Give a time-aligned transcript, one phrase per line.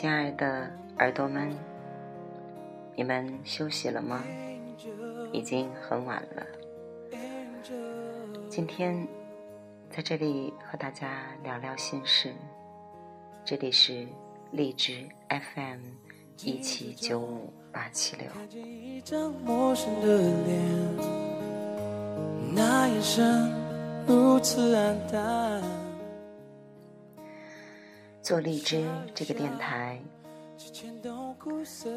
[0.00, 0.66] 亲爱的
[0.96, 1.54] 耳朵们，
[2.96, 4.24] 你们休息了吗？
[5.30, 6.46] 已经很晚了。
[8.48, 9.06] 今天
[9.90, 12.32] 在这里和大家聊聊心事。
[13.44, 14.08] 这里是
[14.52, 15.80] 荔枝 FM
[16.44, 18.26] 一七九五八七六。
[22.54, 23.52] 那眼神
[24.06, 25.89] 如此黯淡。
[28.30, 30.00] 做荔枝这个电台，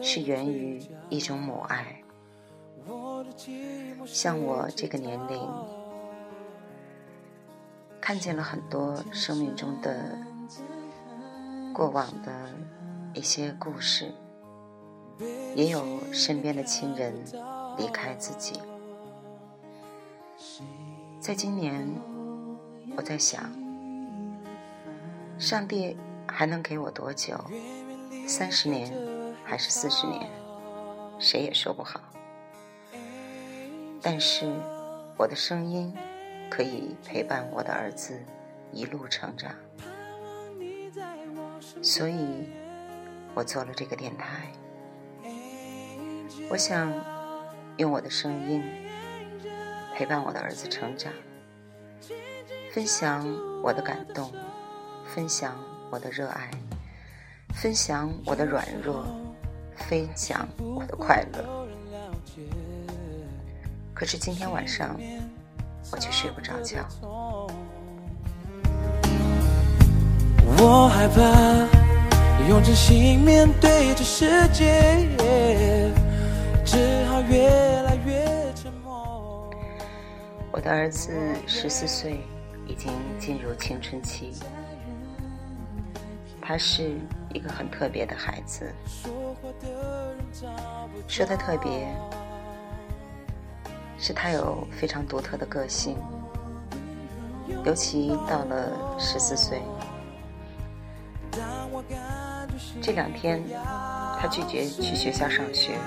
[0.01, 2.01] 是源于一种母爱。
[4.03, 5.47] 像我这个年龄，
[8.01, 10.17] 看见了很多生命中的
[11.71, 12.49] 过往的
[13.13, 14.11] 一些故事，
[15.55, 17.13] 也有身边的亲人
[17.77, 18.59] 离开自己。
[21.19, 21.87] 在今年，
[22.97, 23.53] 我在想，
[25.37, 25.95] 上帝。
[26.35, 27.39] 还能给我多久？
[28.27, 28.91] 三十年
[29.45, 30.27] 还是四十年？
[31.19, 32.01] 谁也说不好。
[34.01, 34.51] 但是
[35.15, 35.95] 我的声音
[36.49, 38.19] 可以陪伴我的儿子
[38.71, 39.53] 一路成长，
[41.83, 42.49] 所以
[43.35, 44.51] 我做了这个电台。
[46.49, 46.91] 我想
[47.77, 48.63] 用我的声音
[49.93, 51.13] 陪伴我的儿子成长，
[52.73, 53.23] 分享
[53.61, 54.33] 我的感动，
[55.05, 55.55] 分享。
[55.93, 56.49] 我的热爱，
[57.53, 59.05] 分享我的软弱，
[59.75, 61.67] 分享我的快乐。
[63.93, 64.99] 可是今天晚上，
[65.91, 66.79] 我却睡不着觉。
[70.57, 71.21] 我害怕
[72.49, 75.11] 用真心面对这世界，
[76.65, 77.47] 只好越
[77.83, 79.47] 来越沉默。
[80.51, 81.11] 我的儿子
[81.45, 82.19] 十四岁，
[82.65, 84.33] 已经进入青春期。
[86.45, 86.97] 他是
[87.33, 88.69] 一个很特别的孩子，
[91.07, 91.87] 说他特别，
[93.97, 95.97] 是他有非常独特的个性，
[97.65, 99.61] 尤其到了十四岁，
[102.81, 103.41] 这两天
[104.19, 105.77] 他拒绝去学校上学。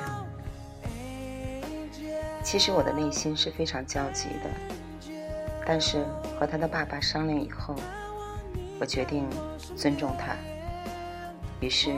[2.43, 5.13] 其实我的内心是非常焦急的，
[5.67, 6.03] 但是
[6.41, 7.75] 和他的爸爸商量以后。
[8.79, 9.29] 我决定
[9.77, 10.37] 尊重他，
[11.61, 11.97] 于是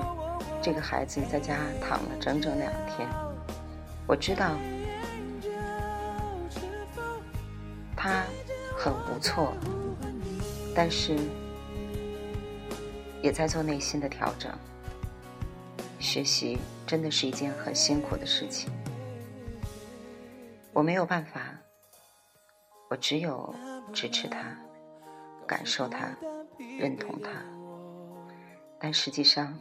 [0.62, 3.09] 这个孩子在家躺了整整两天。
[4.06, 4.56] 我知道
[7.97, 8.25] 他
[8.77, 9.53] 很无措，
[10.75, 11.17] 但是
[13.22, 14.50] 也在做内心的调整。
[15.99, 18.71] 学习真的是一件很辛苦的事情，
[20.72, 21.41] 我没有办法，
[22.88, 23.53] 我只有
[23.93, 24.56] 支持他，
[25.49, 26.15] 感受他。
[26.79, 27.31] 认同他，
[28.79, 29.53] 但实际上，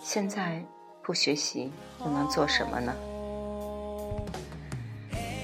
[0.00, 0.64] 现在
[1.02, 2.94] 不学习又能做什么呢？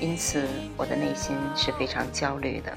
[0.00, 2.72] 因此，我的内心是非常焦虑的。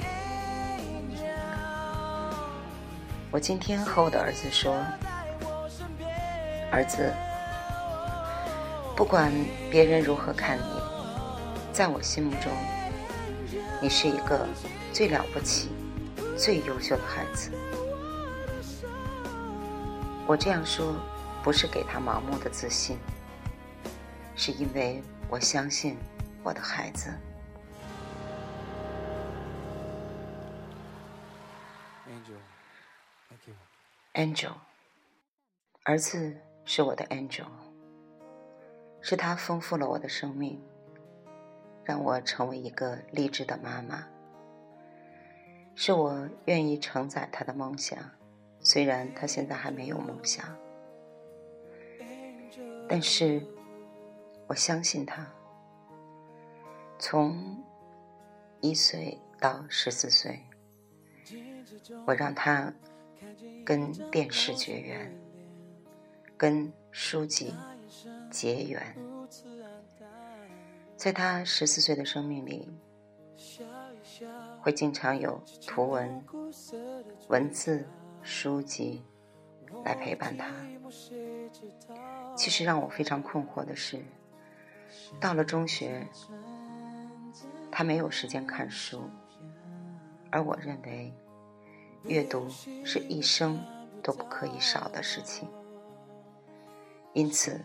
[3.32, 4.76] 我今天和我的儿子说
[6.72, 7.14] ：“儿子，
[8.96, 9.32] 不管
[9.72, 10.82] 别人如何看你，
[11.72, 12.52] 在我心目中，
[13.82, 14.48] 你是一个
[14.96, 15.70] 最了不起。”
[16.38, 17.50] 最优秀的孩子，
[20.28, 20.94] 我这样说
[21.42, 22.98] 不是给他盲目的自信，
[24.36, 25.98] 是因为我相信
[26.44, 27.10] 我的孩子。
[34.14, 34.52] Angel，
[35.84, 36.36] 儿子
[36.66, 37.46] 是我的 Angel，
[39.00, 40.62] 是他丰富了我的生命，
[41.86, 44.06] 让我成为一个励志的妈妈。
[45.76, 48.00] 是我愿意承载他的梦想，
[48.62, 50.46] 虽然他现在还没有梦想，
[52.88, 53.46] 但是
[54.48, 55.28] 我相信他。
[56.98, 57.62] 从
[58.62, 60.40] 一岁到十四岁，
[62.08, 62.74] 我让他
[63.66, 65.14] 跟电视绝缘，
[66.38, 67.54] 跟书籍
[68.32, 68.96] 结缘，
[70.96, 72.74] 在他十四岁的生命里。
[74.66, 76.26] 会经常有图文、
[77.28, 77.88] 文字、
[78.24, 79.06] 书籍
[79.84, 80.48] 来陪伴他。
[82.36, 84.04] 其实让我非常困惑的是，
[85.20, 86.08] 到了中学，
[87.72, 89.04] 他没有时间看书，
[90.32, 91.14] 而我认为，
[92.06, 92.50] 阅读
[92.84, 93.64] 是一生
[94.02, 95.48] 都不可以少的事情。
[97.14, 97.62] 因此，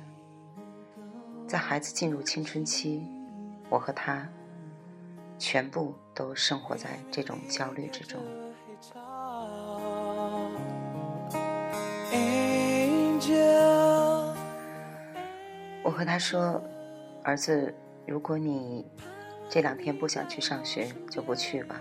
[1.49, 3.03] 在孩子进入青春期，
[3.71, 4.29] 我和他。
[5.39, 8.21] 全部都生活在这种焦虑之中。
[15.83, 16.63] 我和他说，
[17.25, 17.75] 儿子，
[18.07, 18.85] 如果你
[19.49, 21.81] 这两天不想去上学，就不去吧。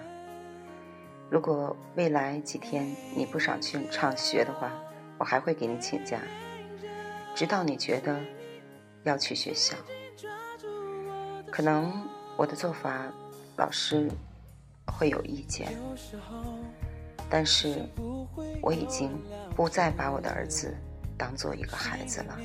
[1.29, 4.71] 如果未来几天你不想去上学的话，
[5.17, 6.17] 我还会给你请假，
[7.35, 8.17] 直到你觉得
[9.03, 9.75] 要去学校。
[11.51, 12.07] 可能
[12.37, 13.11] 我的做法，
[13.57, 14.09] 老师。
[14.89, 15.71] 会有意见，
[17.29, 17.87] 但是
[18.61, 19.11] 我已经
[19.55, 20.75] 不再把我的儿子
[21.17, 22.37] 当做一个孩子了。”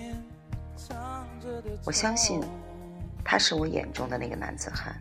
[1.85, 2.41] 我相信，
[3.25, 4.94] 他是我眼中的那个男子汉。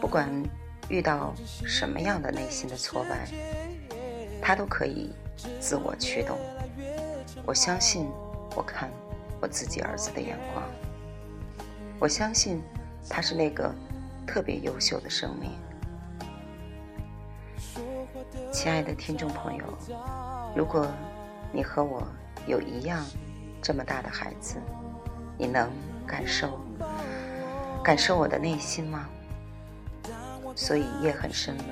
[0.00, 0.28] 不管
[0.88, 3.26] 遇到什么样的内心的挫败，
[4.40, 5.12] 他都可以
[5.60, 6.38] 自我驱动。
[7.44, 8.08] 我相信，
[8.54, 8.90] 我看
[9.40, 10.64] 我自己儿子的眼光。
[11.98, 12.60] 我相信，
[13.08, 13.72] 他是那个
[14.26, 15.50] 特别优秀的生命。
[18.62, 19.64] 亲爱的听众朋友，
[20.54, 20.86] 如果
[21.50, 22.06] 你和我
[22.46, 23.04] 有一样
[23.60, 24.54] 这么大的孩子，
[25.36, 25.68] 你能
[26.06, 26.60] 感受
[27.82, 29.08] 感受我的内心吗？
[30.54, 31.64] 所以夜很深了，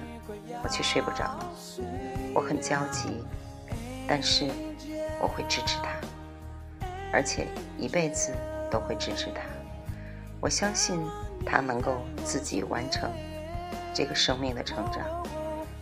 [0.64, 1.38] 我却睡不着。
[2.34, 3.24] 我很焦急，
[4.08, 4.50] 但是
[5.22, 7.46] 我会支持他，而且
[7.78, 8.32] 一辈子
[8.68, 9.42] 都会支持他。
[10.40, 11.00] 我相信
[11.46, 13.08] 他能够自己完成
[13.94, 15.06] 这个生命的成长。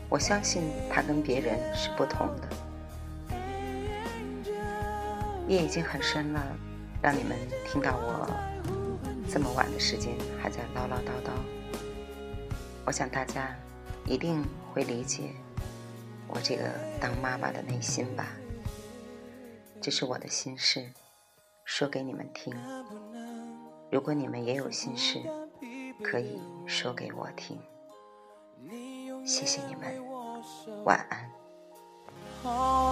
[0.09, 3.37] 我相信他跟别人是不同的。
[5.47, 6.57] 夜已经很深了。
[7.01, 8.29] 让你们听到我
[9.31, 10.13] 这么晚的时间
[10.43, 11.31] 还在唠唠叨叨，
[12.85, 13.57] 我想大家
[14.05, 15.31] 一定会理解
[16.27, 16.65] 我这个
[17.01, 18.27] 当妈妈的内心吧。
[19.81, 20.91] 这是我的心事，
[21.65, 22.53] 说给你们听。
[23.93, 25.21] 如果你们也有心事，
[26.03, 27.57] 可以说给我听。
[29.29, 29.95] 谢谢你们，
[30.85, 32.88] 晚安。